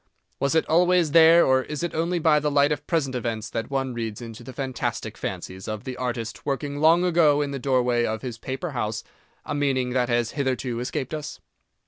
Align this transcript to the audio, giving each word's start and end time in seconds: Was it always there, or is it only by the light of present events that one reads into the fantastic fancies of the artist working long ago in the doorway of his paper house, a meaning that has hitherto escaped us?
Was 0.39 0.55
it 0.55 0.65
always 0.67 1.11
there, 1.11 1.45
or 1.45 1.61
is 1.61 1.83
it 1.83 1.93
only 1.93 2.17
by 2.17 2.39
the 2.39 2.49
light 2.49 2.71
of 2.71 2.87
present 2.87 3.13
events 3.13 3.51
that 3.51 3.69
one 3.69 3.93
reads 3.93 4.19
into 4.19 4.43
the 4.43 4.51
fantastic 4.51 5.15
fancies 5.15 5.67
of 5.67 5.83
the 5.83 5.95
artist 5.95 6.43
working 6.43 6.79
long 6.79 7.03
ago 7.03 7.39
in 7.43 7.51
the 7.51 7.59
doorway 7.59 8.03
of 8.03 8.23
his 8.23 8.39
paper 8.39 8.71
house, 8.71 9.03
a 9.45 9.53
meaning 9.53 9.91
that 9.91 10.09
has 10.09 10.31
hitherto 10.31 10.79
escaped 10.79 11.13
us? 11.13 11.39